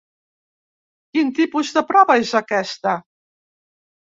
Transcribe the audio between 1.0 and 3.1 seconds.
Quin tipus de prova és aquesta?